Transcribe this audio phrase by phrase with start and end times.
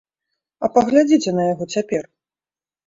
[0.67, 2.03] А паглядзіце на яго цяпер?